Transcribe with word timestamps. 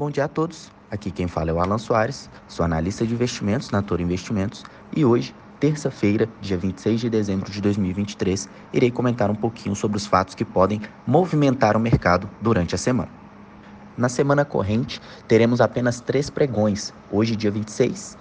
Bom 0.00 0.10
dia 0.10 0.24
a 0.24 0.28
todos. 0.28 0.70
Aqui 0.90 1.10
quem 1.10 1.28
fala 1.28 1.50
é 1.50 1.52
o 1.52 1.60
Alan 1.60 1.76
Soares, 1.76 2.30
sou 2.48 2.64
analista 2.64 3.06
de 3.06 3.12
investimentos 3.12 3.70
na 3.70 3.82
Toro 3.82 4.00
Investimentos 4.00 4.64
e 4.96 5.04
hoje, 5.04 5.34
terça-feira, 5.60 6.26
dia 6.40 6.56
26 6.56 7.02
de 7.02 7.10
dezembro 7.10 7.50
de 7.50 7.60
2023, 7.60 8.48
irei 8.72 8.90
comentar 8.90 9.30
um 9.30 9.34
pouquinho 9.34 9.76
sobre 9.76 9.98
os 9.98 10.06
fatos 10.06 10.34
que 10.34 10.42
podem 10.42 10.80
movimentar 11.06 11.76
o 11.76 11.80
mercado 11.80 12.30
durante 12.40 12.74
a 12.74 12.78
semana. 12.78 13.10
Na 13.94 14.08
semana 14.08 14.42
corrente, 14.42 15.02
teremos 15.28 15.60
apenas 15.60 16.00
três 16.00 16.30
pregões, 16.30 16.94
hoje, 17.12 17.36
dia 17.36 17.50
26, 17.50 18.16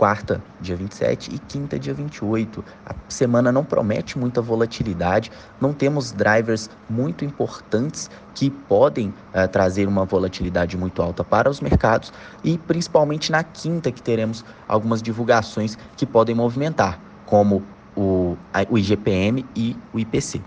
quarta, 0.00 0.42
dia 0.62 0.74
27 0.74 1.34
e 1.34 1.38
quinta, 1.40 1.78
dia 1.78 1.92
28. 1.92 2.64
A 2.86 2.94
semana 3.06 3.52
não 3.52 3.62
promete 3.62 4.18
muita 4.18 4.40
volatilidade, 4.40 5.30
não 5.60 5.74
temos 5.74 6.10
drivers 6.10 6.70
muito 6.88 7.22
importantes 7.22 8.10
que 8.34 8.48
podem 8.48 9.08
uh, 9.08 9.46
trazer 9.52 9.86
uma 9.86 10.06
volatilidade 10.06 10.74
muito 10.74 11.02
alta 11.02 11.22
para 11.22 11.50
os 11.50 11.60
mercados 11.60 12.14
e 12.42 12.56
principalmente 12.56 13.30
na 13.30 13.44
quinta 13.44 13.92
que 13.92 14.00
teremos 14.00 14.42
algumas 14.66 15.02
divulgações 15.02 15.76
que 15.98 16.06
podem 16.06 16.34
movimentar, 16.34 16.98
como 17.26 17.62
o, 17.94 18.38
o 18.70 18.78
IGPM 18.78 19.44
e 19.54 19.76
o 19.92 20.00
IPC. 20.00 20.40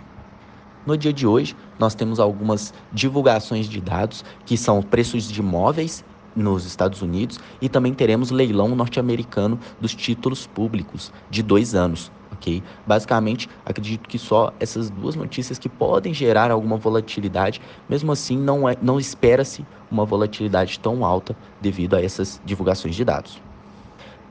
No 0.84 0.98
dia 0.98 1.14
de 1.14 1.28
hoje, 1.28 1.56
nós 1.78 1.94
temos 1.94 2.20
algumas 2.20 2.74
divulgações 2.92 3.68
de 3.68 3.80
dados 3.80 4.26
que 4.48 4.58
são 4.58 4.82
preços 4.82 5.26
de 5.26 5.40
imóveis 5.40 6.04
nos 6.36 6.66
Estados 6.66 7.02
Unidos 7.02 7.40
e 7.62 7.70
também 7.70 7.94
teremos 7.94 8.32
leilão 8.32 8.76
norte-americano 8.76 9.60
dos 9.80 9.94
títulos 9.94 10.48
públicos 10.48 11.12
de 11.30 11.44
dois 11.44 11.76
anos. 11.76 12.12
ok? 12.32 12.64
Basicamente, 12.86 13.50
acredito 13.66 14.08
que 14.10 14.18
só 14.18 14.54
essas 14.60 14.90
duas 14.90 15.16
notícias 15.16 15.60
que 15.60 15.70
podem 15.70 16.14
gerar 16.14 16.52
alguma 16.52 16.78
volatilidade, 16.78 17.62
mesmo 17.90 18.12
assim 18.12 18.38
não, 18.38 18.68
é, 18.68 18.76
não 18.82 19.00
espera-se 19.00 19.66
uma 19.90 20.06
volatilidade 20.06 20.80
tão 20.80 21.06
alta 21.06 21.36
devido 21.62 21.96
a 21.96 22.02
essas 22.04 22.42
divulgações 22.46 22.96
de 22.96 23.06
dados. 23.06 23.42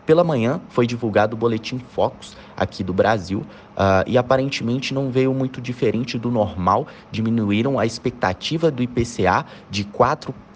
Pela 0.05 0.25
manhã 0.25 0.61
foi 0.69 0.84
divulgado 0.84 1.37
o 1.37 1.39
boletim 1.39 1.78
Focus 1.78 2.37
aqui 2.56 2.83
do 2.83 2.92
Brasil 2.92 3.47
uh, 3.77 4.03
e 4.05 4.19
aparentemente 4.19 4.92
não 4.92 5.11
veio 5.11 5.33
muito 5.33 5.61
diferente 5.61 6.19
do 6.19 6.28
normal. 6.28 6.89
Diminuíram 7.12 7.78
a 7.78 7.87
expectativa 7.87 8.69
do 8.69 8.83
IPCA 8.83 9.47
de 9.70 9.84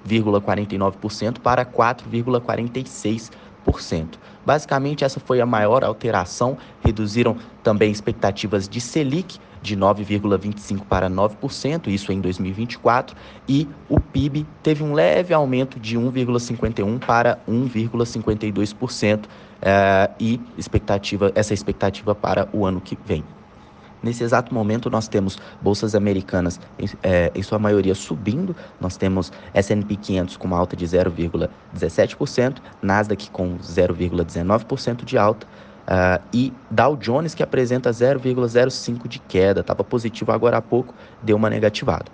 4,49% 0.06 1.40
para 1.40 1.64
4,46%. 1.64 4.18
Basicamente, 4.44 5.02
essa 5.04 5.18
foi 5.18 5.40
a 5.40 5.46
maior 5.46 5.82
alteração. 5.82 6.56
Reduziram 6.84 7.36
também 7.62 7.90
expectativas 7.90 8.68
de 8.68 8.78
Selic 8.80 9.38
de 9.60 9.76
9,25% 9.76 10.82
para 10.88 11.10
9%, 11.10 11.88
isso 11.88 12.12
em 12.12 12.20
2024, 12.20 13.16
e 13.48 13.68
o 13.88 13.98
PIB 13.98 14.46
teve 14.62 14.84
um 14.84 14.92
leve 14.92 15.34
aumento 15.34 15.80
de 15.80 15.98
1,51% 15.98 17.04
para 17.04 17.40
1,52%, 17.48 19.24
eh, 19.60 20.10
e 20.20 20.40
expectativa, 20.56 21.32
essa 21.34 21.52
expectativa 21.52 22.14
para 22.14 22.48
o 22.52 22.64
ano 22.64 22.80
que 22.80 22.96
vem. 23.04 23.24
Nesse 24.02 24.22
exato 24.24 24.54
momento, 24.54 24.90
nós 24.90 25.08
temos 25.08 25.38
bolsas 25.60 25.94
americanas, 25.94 26.60
em, 26.78 26.88
é, 27.02 27.32
em 27.34 27.42
sua 27.42 27.58
maioria, 27.58 27.94
subindo. 27.94 28.54
Nós 28.80 28.96
temos 28.96 29.32
S&P 29.54 29.96
500 29.96 30.36
com 30.36 30.46
uma 30.46 30.58
alta 30.58 30.76
de 30.76 30.86
0,17%, 30.86 32.56
Nasdaq 32.82 33.30
com 33.30 33.58
0,19% 33.58 35.04
de 35.04 35.18
alta, 35.18 35.46
Uh, 35.86 36.20
e 36.32 36.52
Dow 36.68 36.96
Jones, 36.96 37.32
que 37.32 37.44
apresenta 37.44 37.90
0,05 37.90 39.06
de 39.06 39.20
queda, 39.20 39.60
estava 39.60 39.84
positivo 39.84 40.32
agora 40.32 40.56
há 40.56 40.60
pouco, 40.60 40.92
deu 41.22 41.36
uma 41.36 41.48
negativada. 41.48 42.06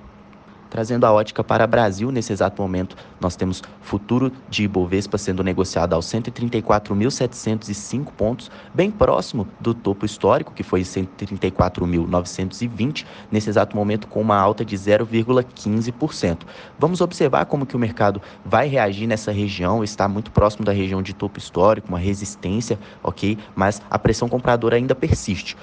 Trazendo 0.72 1.04
a 1.04 1.12
ótica 1.12 1.44
para 1.44 1.66
o 1.66 1.68
Brasil, 1.68 2.10
nesse 2.10 2.32
exato 2.32 2.62
momento, 2.62 2.96
nós 3.20 3.36
temos 3.36 3.62
futuro 3.82 4.32
de 4.48 4.64
Ibovespa 4.64 5.18
sendo 5.18 5.44
negociado 5.44 5.92
aos 5.92 6.06
134.705 6.06 8.06
pontos, 8.16 8.50
bem 8.72 8.90
próximo 8.90 9.46
do 9.60 9.74
topo 9.74 10.06
histórico, 10.06 10.54
que 10.54 10.62
foi 10.62 10.80
134.920, 10.80 13.04
nesse 13.30 13.50
exato 13.50 13.76
momento 13.76 14.08
com 14.08 14.22
uma 14.22 14.38
alta 14.38 14.64
de 14.64 14.74
0,15%. 14.74 16.38
Vamos 16.78 17.02
observar 17.02 17.44
como 17.44 17.66
que 17.66 17.76
o 17.76 17.78
mercado 17.78 18.22
vai 18.42 18.66
reagir 18.66 19.06
nessa 19.06 19.30
região, 19.30 19.84
está 19.84 20.08
muito 20.08 20.30
próximo 20.30 20.64
da 20.64 20.72
região 20.72 21.02
de 21.02 21.12
topo 21.12 21.38
histórico, 21.38 21.88
uma 21.88 21.98
resistência, 21.98 22.78
ok? 23.02 23.36
Mas 23.54 23.82
a 23.90 23.98
pressão 23.98 24.26
compradora 24.26 24.76
ainda 24.76 24.94
persiste. 24.94 25.54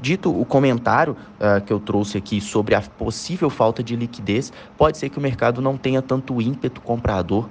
Dito 0.00 0.30
o 0.30 0.44
comentário 0.44 1.16
uh, 1.38 1.64
que 1.64 1.72
eu 1.72 1.78
trouxe 1.78 2.18
aqui 2.18 2.40
sobre 2.40 2.74
a 2.74 2.80
possível 2.80 3.48
falta 3.48 3.82
de 3.82 3.94
liquidez, 3.94 4.52
pode 4.76 4.98
ser 4.98 5.08
que 5.08 5.18
o 5.18 5.20
mercado 5.20 5.62
não 5.62 5.76
tenha 5.76 6.02
tanto 6.02 6.40
ímpeto 6.42 6.80
comprador 6.80 7.48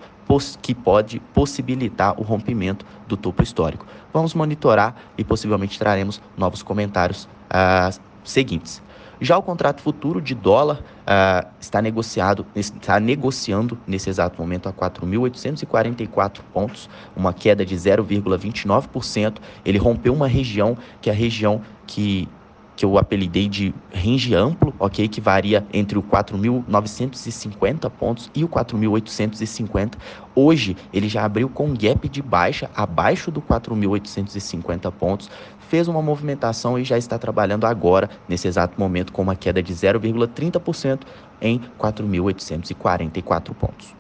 que 0.62 0.74
pode 0.74 1.20
possibilitar 1.34 2.20
o 2.20 2.24
rompimento 2.24 2.86
do 3.08 3.16
topo 3.16 3.42
histórico. 3.44 3.86
Vamos 4.12 4.34
monitorar 4.34 4.96
e 5.18 5.24
possivelmente 5.24 5.80
traremos 5.80 6.22
novos 6.36 6.62
comentários 6.62 7.26
uh, 7.46 7.98
seguintes. 8.24 8.82
Já 9.20 9.38
o 9.38 9.42
contrato 9.42 9.82
futuro 9.82 10.22
de 10.22 10.36
dólar 10.36 10.80
uh, 10.80 11.48
está 11.60 11.82
negociado, 11.82 12.46
está 12.56 13.00
negociando 13.00 13.78
nesse 13.88 14.10
exato 14.10 14.42
momento 14.42 14.68
a 14.68 14.74
4.844 14.74 16.42
pontos, 16.54 16.90
uma 17.16 17.34
queda 17.34 17.66
de 17.66 17.76
0,29%. 17.76 19.38
Ele 19.64 19.78
rompeu 19.78 20.14
uma 20.14 20.28
região 20.28 20.78
que 21.02 21.10
é 21.10 21.14
a 21.14 21.16
região 21.16 21.62
que 21.88 22.28
que 22.76 22.84
eu 22.84 22.98
apelidei 22.98 23.48
de 23.48 23.74
range 23.94 24.36
amplo, 24.36 24.74
ok? 24.78 25.08
Que 25.08 25.22
varia 25.22 25.66
entre 25.72 25.98
o 25.98 26.04
4.950 26.04 27.90
pontos 27.90 28.30
e 28.36 28.44
o 28.44 28.50
4.850. 28.50 29.94
Hoje 30.36 30.76
ele 30.94 31.08
já 31.08 31.24
abriu 31.24 31.48
com 31.48 31.74
gap 31.74 32.10
de 32.10 32.22
baixa 32.22 32.70
abaixo 32.76 33.32
do 33.32 33.42
4.850 33.42 34.92
pontos, 34.92 35.30
fez 35.70 35.88
uma 35.88 36.02
movimentação 36.02 36.78
e 36.80 36.84
já 36.84 36.98
está 36.98 37.18
trabalhando 37.18 37.66
agora, 37.66 38.10
nesse 38.28 38.48
exato 38.48 38.80
momento, 38.80 39.12
com 39.12 39.22
uma 39.22 39.36
queda 39.36 39.62
de 39.62 39.74
0,30% 39.74 41.02
em 41.42 41.60
4.844 41.80 43.54
pontos. 43.54 43.96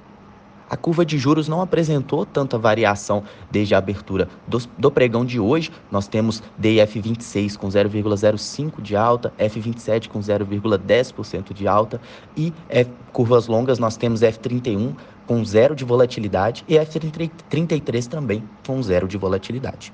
A 0.68 0.76
curva 0.76 1.06
de 1.06 1.18
juros 1.18 1.48
não 1.48 1.62
apresentou 1.62 2.26
tanta 2.26 2.58
variação 2.58 3.24
desde 3.52 3.76
a 3.76 3.78
abertura 3.78 4.28
do, 4.48 4.58
do 4.78 4.90
pregão 4.90 5.24
de 5.24 5.40
hoje. 5.40 5.72
Nós 5.92 6.08
temos 6.08 6.42
DF26 6.60 7.56
com 7.56 7.68
0,05 7.68 8.82
de 8.82 8.96
alta, 8.96 9.32
F27 9.38 10.08
com 10.08 10.20
0,10% 10.20 11.54
de 11.54 11.68
alta 11.68 12.02
e 12.36 12.52
F, 12.68 12.90
curvas 13.14 13.48
longas 13.48 13.78
nós 13.78 13.96
temos 13.96 14.22
F31 14.22 14.96
com 15.28 15.46
zero 15.46 15.76
de 15.76 15.86
volatilidade 15.86 16.66
e 16.68 16.76
F33 16.76 18.08
também 18.08 18.44
com 18.66 18.82
zero 18.82 19.08
de 19.08 19.18
volatilidade. 19.18 19.94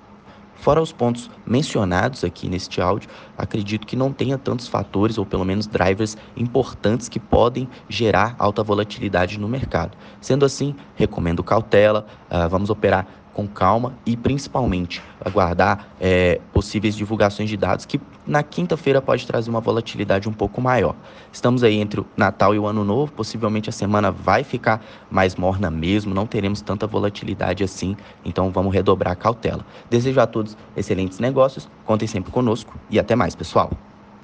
Fora 0.61 0.79
os 0.79 0.91
pontos 0.91 1.27
mencionados 1.44 2.23
aqui 2.23 2.47
neste 2.47 2.79
áudio, 2.79 3.09
acredito 3.35 3.88
que 3.88 3.95
não 3.95 4.13
tenha 4.13 4.38
tantos 4.38 4.67
fatores 4.67 5.17
ou 5.17 5.25
pelo 5.25 5.44
menos 5.44 5.66
drivers 5.66 6.16
importantes 6.38 7.09
que 7.09 7.19
podem 7.19 7.67
gerar 7.89 8.35
alta 8.38 8.61
volatilidade 8.61 9.39
no 9.39 9.49
mercado. 9.49 9.97
Sendo 10.22 10.45
assim, 10.45 10.75
recomendo 10.94 11.44
cautela, 11.44 12.05
uh, 12.29 12.47
vamos 12.47 12.69
operar 12.69 13.07
com 13.33 13.47
calma 13.47 13.93
e 14.05 14.15
principalmente 14.15 15.01
aguardar 15.23 15.87
é, 15.99 16.39
possíveis 16.51 16.95
divulgações 16.95 17.49
de 17.49 17.57
dados 17.57 17.85
que 17.85 17.99
na 18.25 18.43
quinta-feira 18.43 19.01
pode 19.01 19.25
trazer 19.25 19.49
uma 19.49 19.59
volatilidade 19.59 20.29
um 20.29 20.33
pouco 20.33 20.61
maior. 20.61 20.95
Estamos 21.31 21.63
aí 21.63 21.79
entre 21.79 22.01
o 22.01 22.05
Natal 22.15 22.53
e 22.53 22.59
o 22.59 22.67
Ano 22.67 22.83
Novo, 22.83 23.11
possivelmente 23.11 23.69
a 23.69 23.73
semana 23.73 24.11
vai 24.11 24.43
ficar 24.43 24.83
mais 25.09 25.35
morna 25.35 25.71
mesmo, 25.71 26.13
não 26.13 26.25
teremos 26.25 26.61
tanta 26.61 26.85
volatilidade 26.85 27.63
assim, 27.63 27.95
então 28.23 28.51
vamos 28.51 28.73
redobrar 28.73 29.13
a 29.13 29.15
cautela. 29.15 29.65
Desejo 29.89 30.19
a 30.19 30.27
todos 30.27 30.57
excelentes 30.75 31.19
negócios, 31.19 31.69
contem 31.85 32.07
sempre 32.07 32.31
conosco 32.31 32.73
e 32.89 32.99
até 32.99 33.15
mais, 33.15 33.35
pessoal. 33.35 33.71